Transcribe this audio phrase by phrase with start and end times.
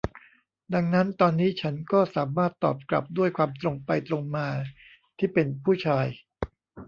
[0.73, 4.47] ดังนั้นตอนนี้ฉันก็สามารถตอบกลับด้วยความตรงไปตรงมา
[5.17, 6.07] ที่เป็นผู้ชาย